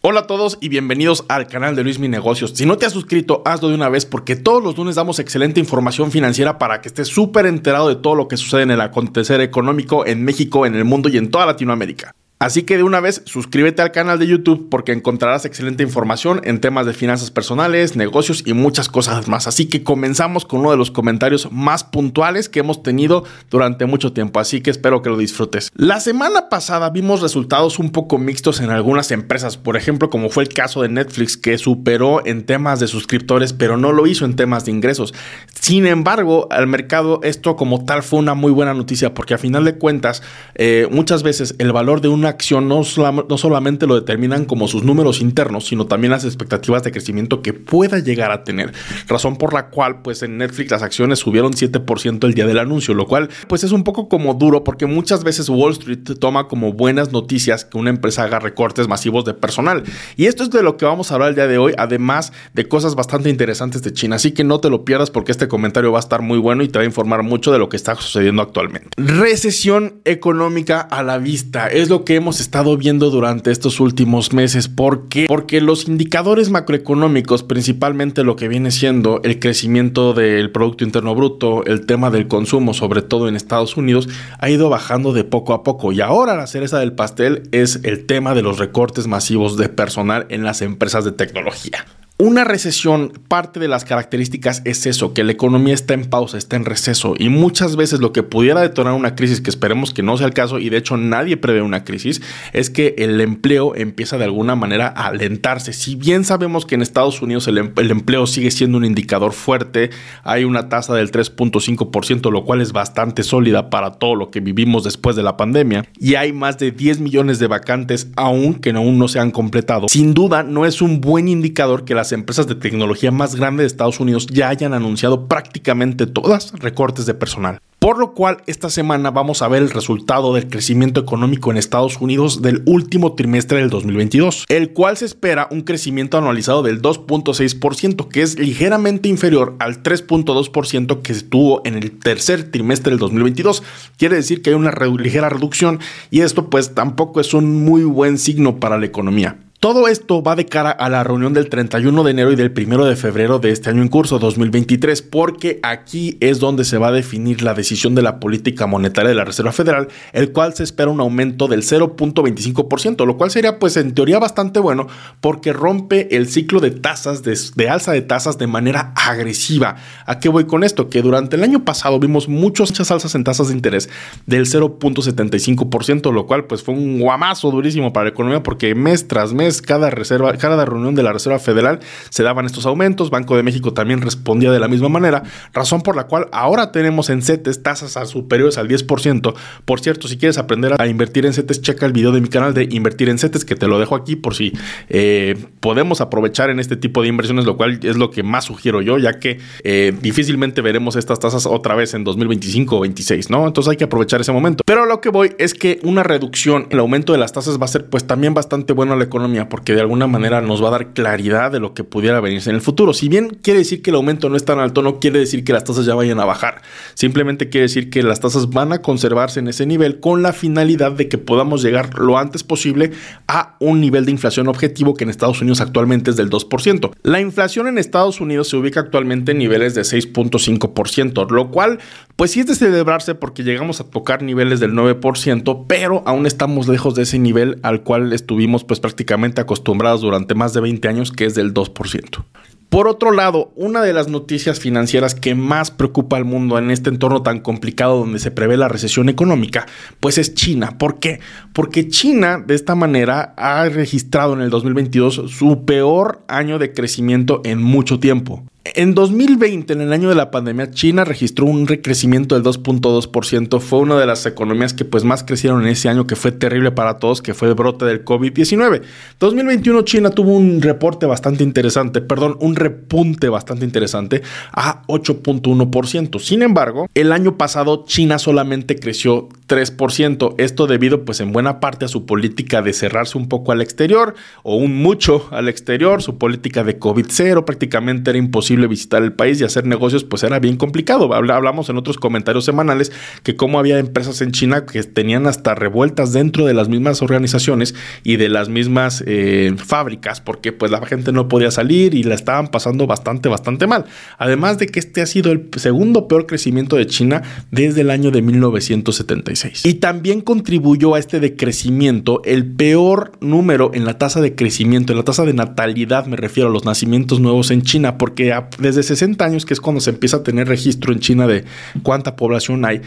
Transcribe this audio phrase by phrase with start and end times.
[0.00, 2.52] Hola a todos y bienvenidos al canal de Luis Mi Negocios.
[2.56, 5.60] Si no te has suscrito, hazlo de una vez porque todos los lunes damos excelente
[5.60, 9.40] información financiera para que estés súper enterado de todo lo que sucede en el acontecer
[9.40, 12.12] económico en México, en el mundo y en toda Latinoamérica.
[12.40, 16.60] Así que de una vez suscríbete al canal de YouTube porque encontrarás excelente información en
[16.60, 19.48] temas de finanzas personales, negocios y muchas cosas más.
[19.48, 24.12] Así que comenzamos con uno de los comentarios más puntuales que hemos tenido durante mucho
[24.12, 24.38] tiempo.
[24.38, 25.72] Así que espero que lo disfrutes.
[25.74, 29.56] La semana pasada vimos resultados un poco mixtos en algunas empresas.
[29.56, 33.76] Por ejemplo, como fue el caso de Netflix que superó en temas de suscriptores pero
[33.76, 35.12] no lo hizo en temas de ingresos.
[35.60, 39.64] Sin embargo, al mercado esto como tal fue una muy buena noticia porque a final
[39.64, 40.22] de cuentas
[40.54, 42.82] eh, muchas veces el valor de una acción no,
[43.28, 47.52] no, solamente lo determinan como sus números internos, sino también las expectativas de crecimiento que
[47.52, 48.72] pueda llegar a tener.
[49.06, 52.94] Razón por la cual, pues en Netflix las acciones subieron 7% el día del anuncio,
[52.94, 56.72] lo cual pues es un poco como duro porque muchas veces Wall Street toma como
[56.72, 59.82] buenas noticias que una empresa haga recortes masivos de personal.
[60.16, 62.66] Y esto es de lo que vamos a hablar el día de hoy, además de
[62.68, 64.16] cosas bastante interesantes de China.
[64.16, 66.68] Así que no te lo pierdas porque este comentario va a estar muy bueno y
[66.68, 68.90] te va a informar mucho de lo que está sucediendo actualmente.
[68.96, 74.68] Recesión económica a la vista es lo que hemos estado viendo durante estos últimos meses.
[74.68, 75.26] ¿Por qué?
[75.26, 81.64] Porque los indicadores macroeconómicos, principalmente lo que viene siendo el crecimiento del Producto Interno Bruto,
[81.64, 84.08] el tema del consumo, sobre todo en Estados Unidos,
[84.38, 85.92] ha ido bajando de poco a poco.
[85.92, 90.26] Y ahora la cereza del pastel es el tema de los recortes masivos de personal
[90.28, 91.84] en las empresas de tecnología.
[92.20, 96.56] Una recesión, parte de las características es eso, que la economía está en pausa, está
[96.56, 100.16] en receso y muchas veces lo que pudiera detonar una crisis, que esperemos que no
[100.16, 102.20] sea el caso y de hecho nadie prevé una crisis,
[102.52, 105.72] es que el empleo empieza de alguna manera a alentarse.
[105.72, 109.90] Si bien sabemos que en Estados Unidos el, em-, empleo sigue siendo un indicador fuerte,
[110.24, 114.82] hay una tasa del 3.5%, lo cual es bastante sólida para todo lo que vivimos
[114.82, 118.98] después de la pandemia, y hay más de 10 millones de vacantes aún que aún
[118.98, 119.86] no se han completado.
[119.88, 123.66] Sin duda no es un buen indicador que las empresas de tecnología más grandes de
[123.68, 127.60] Estados Unidos ya hayan anunciado prácticamente todas recortes de personal.
[127.78, 132.00] Por lo cual, esta semana vamos a ver el resultado del crecimiento económico en Estados
[132.00, 138.08] Unidos del último trimestre del 2022, el cual se espera un crecimiento anualizado del 2.6%,
[138.08, 143.62] que es ligeramente inferior al 3.2% que se tuvo en el tercer trimestre del 2022.
[143.96, 145.78] Quiere decir que hay una ligera reducción
[146.10, 149.38] y esto pues tampoco es un muy buen signo para la economía.
[149.60, 152.84] Todo esto va de cara a la reunión del 31 de enero y del 1
[152.84, 156.92] de febrero de este año en curso 2023, porque aquí es donde se va a
[156.92, 160.92] definir la decisión de la política monetaria de la Reserva Federal, el cual se espera
[160.92, 164.86] un aumento del 0.25%, lo cual sería pues en teoría bastante bueno
[165.20, 169.74] porque rompe el ciclo de tasas, de, alza de tasas de manera agresiva.
[170.06, 170.88] ¿A qué voy con esto?
[170.88, 173.90] Que durante el año pasado vimos muchas alzas en tasas de interés
[174.24, 179.32] del 0.75%, lo cual pues fue un guamazo durísimo para la economía porque mes tras
[179.32, 183.10] mes cada reserva, cada reunión de la Reserva Federal se daban estos aumentos.
[183.10, 185.22] Banco de México también respondía de la misma manera,
[185.52, 189.34] razón por la cual ahora tenemos en CETES tasas superiores al 10%.
[189.64, 192.54] Por cierto, si quieres aprender a invertir en CETES, checa el video de mi canal
[192.54, 194.52] de Invertir en CETES, que te lo dejo aquí por si
[194.88, 198.82] eh, podemos aprovechar en este tipo de inversiones, lo cual es lo que más sugiero
[198.82, 203.46] yo, ya que eh, difícilmente veremos estas tasas otra vez en 2025 o 26, ¿no?
[203.46, 204.62] Entonces hay que aprovechar ese momento.
[204.66, 207.68] Pero lo que voy es que una reducción, el aumento de las tasas va a
[207.68, 210.72] ser pues también bastante bueno a la economía porque de alguna manera nos va a
[210.72, 212.92] dar claridad de lo que pudiera venirse en el futuro.
[212.92, 215.52] Si bien quiere decir que el aumento no es tan alto, no quiere decir que
[215.52, 216.62] las tasas ya vayan a bajar.
[216.94, 220.92] Simplemente quiere decir que las tasas van a conservarse en ese nivel con la finalidad
[220.92, 222.92] de que podamos llegar lo antes posible
[223.26, 226.92] a un nivel de inflación objetivo que en Estados Unidos actualmente es del 2%.
[227.02, 231.78] La inflación en Estados Unidos se ubica actualmente en niveles de 6.5%, lo cual
[232.16, 236.66] pues sí es de celebrarse porque llegamos a tocar niveles del 9%, pero aún estamos
[236.68, 241.12] lejos de ese nivel al cual estuvimos pues prácticamente acostumbrados durante más de 20 años,
[241.12, 242.24] que es del 2%.
[242.68, 246.90] Por otro lado, una de las noticias financieras que más preocupa al mundo en este
[246.90, 249.66] entorno tan complicado donde se prevé la recesión económica,
[250.00, 250.76] pues es China.
[250.76, 251.20] ¿Por qué?
[251.54, 257.40] Porque China de esta manera ha registrado en el 2022 su peor año de crecimiento
[257.44, 258.44] en mucho tiempo.
[258.74, 263.60] En 2020, en el año de la pandemia, China registró un recrecimiento del 2.2%.
[263.60, 266.72] Fue una de las economías que pues más crecieron en ese año que fue terrible
[266.72, 268.82] para todos, que fue el brote del COVID-19.
[269.20, 274.22] 2021 China tuvo un reporte bastante interesante, perdón, un repunte bastante interesante
[274.52, 276.18] a 8.1%.
[276.18, 280.34] Sin embargo, el año pasado China solamente creció 3%.
[280.38, 284.14] Esto debido pues en buena parte a su política de cerrarse un poco al exterior
[284.42, 289.40] o un mucho al exterior, su política de COVID-0 prácticamente era imposible visitar el país
[289.40, 291.12] y hacer negocios pues era bien complicado.
[291.14, 296.12] Hablamos en otros comentarios semanales que cómo había empresas en China que tenían hasta revueltas
[296.12, 301.12] dentro de las mismas organizaciones y de las mismas eh, fábricas porque pues la gente
[301.12, 303.84] no podía salir y la estaban pasando bastante, bastante mal.
[304.18, 308.10] Además de que este ha sido el segundo peor crecimiento de China desde el año
[308.10, 309.64] de 1976.
[309.64, 314.98] Y también contribuyó a este decrecimiento el peor número en la tasa de crecimiento, en
[314.98, 319.24] la tasa de natalidad, me refiero a los nacimientos nuevos en China, porque desde 60
[319.24, 321.44] años, que es cuando se empieza a tener registro en China de
[321.82, 322.82] cuánta población hay,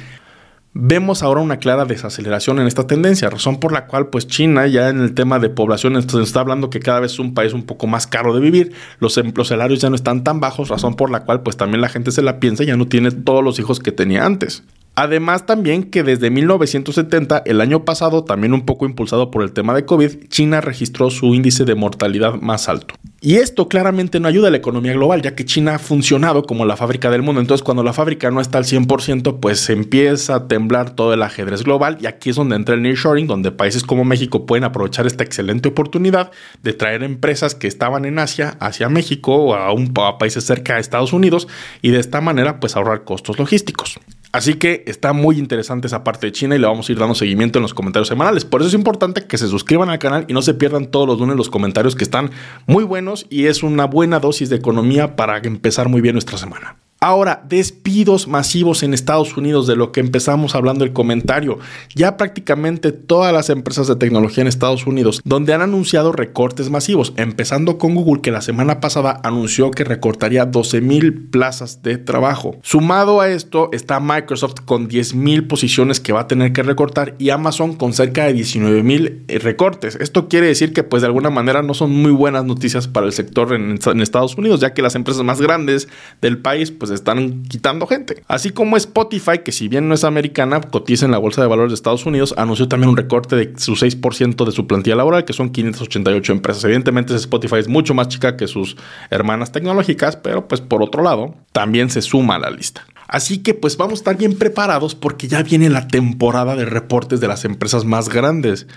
[0.74, 4.88] Vemos ahora una clara desaceleración en esta tendencia, razón por la cual pues China ya
[4.88, 7.64] en el tema de población entonces está hablando que cada vez es un país un
[7.64, 10.96] poco más caro de vivir, los, em, los salarios ya no están tan bajos, razón
[10.96, 13.44] por la cual pues también la gente se la piensa y ya no tiene todos
[13.44, 14.64] los hijos que tenía antes.
[15.02, 19.74] Además también que desde 1970, el año pasado, también un poco impulsado por el tema
[19.74, 22.94] de COVID, China registró su índice de mortalidad más alto.
[23.20, 26.66] Y esto claramente no ayuda a la economía global, ya que China ha funcionado como
[26.66, 27.42] la fábrica del mundo.
[27.42, 31.64] Entonces, cuando la fábrica no está al 100%, pues empieza a temblar todo el ajedrez
[31.64, 31.98] global.
[32.00, 35.70] Y aquí es donde entra el nearshoring, donde países como México pueden aprovechar esta excelente
[35.70, 36.30] oportunidad
[36.62, 40.76] de traer empresas que estaban en Asia hacia México o a, un, a países cerca
[40.76, 41.48] de Estados Unidos
[41.82, 44.00] y de esta manera, pues ahorrar costos logísticos.
[44.32, 47.16] Así que está muy interesante esa parte de China y le vamos a ir dando
[47.16, 48.46] seguimiento en los comentarios semanales.
[48.46, 51.20] Por eso es importante que se suscriban al canal y no se pierdan todos los
[51.20, 52.32] lunes los comentarios que están
[52.66, 56.81] muy buenos y es una buena dosis de economía para empezar muy bien nuestra semana.
[57.04, 61.58] Ahora, despidos masivos en Estados Unidos, de lo que empezamos hablando el comentario.
[61.96, 67.14] Ya prácticamente todas las empresas de tecnología en Estados Unidos, donde han anunciado recortes masivos,
[67.18, 72.60] empezando con Google, que la semana pasada anunció que recortaría 12 mil plazas de trabajo.
[72.62, 77.16] Sumado a esto está Microsoft con 10 mil posiciones que va a tener que recortar
[77.18, 79.96] y Amazon con cerca de 19 mil eh, recortes.
[79.96, 83.12] Esto quiere decir que pues de alguna manera no son muy buenas noticias para el
[83.12, 85.88] sector en, en Estados Unidos, ya que las empresas más grandes
[86.22, 88.24] del país pues están quitando gente.
[88.28, 91.72] Así como Spotify, que si bien no es americana, cotiza en la Bolsa de Valores
[91.72, 95.34] de Estados Unidos, anunció también un recorte de su 6% de su plantilla laboral, que
[95.34, 96.64] son 588 empresas.
[96.64, 98.78] Evidentemente Spotify es mucho más chica que sus
[99.10, 102.86] hermanas tecnológicas, pero pues por otro lado, también se suma a la lista.
[103.08, 107.20] Así que pues vamos a estar bien preparados porque ya viene la temporada de reportes
[107.20, 108.68] de las empresas más grandes.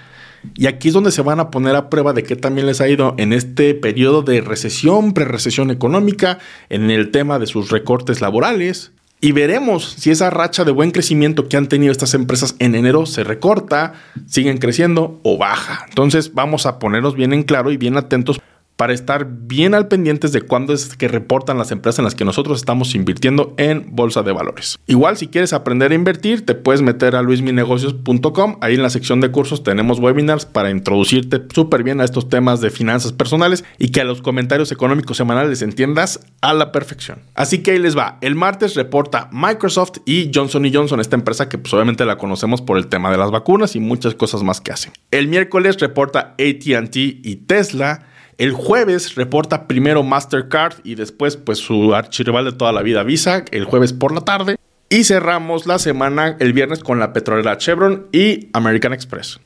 [0.54, 2.88] Y aquí es donde se van a poner a prueba de qué también les ha
[2.88, 6.38] ido en este periodo de recesión, pre-recesión económica,
[6.68, 8.92] en el tema de sus recortes laborales.
[9.20, 13.06] Y veremos si esa racha de buen crecimiento que han tenido estas empresas en enero
[13.06, 13.94] se recorta,
[14.26, 15.86] siguen creciendo o baja.
[15.88, 18.38] Entonces vamos a ponernos bien en claro y bien atentos
[18.76, 22.24] para estar bien al pendientes de cuándo es que reportan las empresas en las que
[22.24, 24.78] nosotros estamos invirtiendo en bolsa de valores.
[24.86, 28.58] Igual si quieres aprender a invertir, te puedes meter a luisminegocios.com.
[28.60, 32.60] Ahí en la sección de cursos tenemos webinars para introducirte súper bien a estos temas
[32.60, 37.20] de finanzas personales y que a los comentarios económicos semanales entiendas a la perfección.
[37.34, 38.18] Así que ahí les va.
[38.20, 42.78] El martes reporta Microsoft y Johnson Johnson, esta empresa que pues obviamente la conocemos por
[42.78, 44.92] el tema de las vacunas y muchas cosas más que hacen.
[45.10, 48.06] El miércoles reporta ATT y Tesla.
[48.36, 53.44] El jueves reporta primero Mastercard y después pues su archirrival de toda la vida Visa,
[53.52, 54.56] el jueves por la tarde.
[54.88, 59.40] Y cerramos la semana el viernes con la petrolera Chevron y American Express.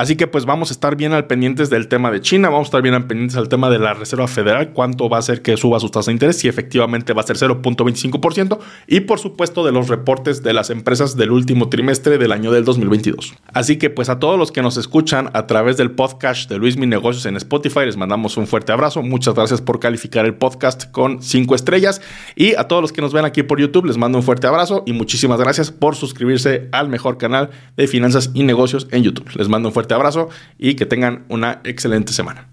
[0.00, 2.68] Así que pues vamos a estar bien al pendientes del tema de China, vamos a
[2.68, 5.58] estar bien al pendientes del tema de la Reserva Federal, cuánto va a ser que
[5.58, 9.72] suba su tasa de interés, si efectivamente va a ser 0.25% y por supuesto de
[9.72, 13.34] los reportes de las empresas del último trimestre del año del 2022.
[13.52, 16.78] Así que pues a todos los que nos escuchan a través del podcast de Luis
[16.78, 20.90] Mi Negocios en Spotify les mandamos un fuerte abrazo, muchas gracias por calificar el podcast
[20.90, 22.00] con 5 estrellas
[22.36, 24.82] y a todos los que nos ven aquí por YouTube les mando un fuerte abrazo
[24.86, 29.28] y muchísimas gracias por suscribirse al mejor canal de finanzas y negocios en YouTube.
[29.36, 30.28] Les mando un fuerte abrazo
[30.58, 32.46] y que tengan una excelente semana.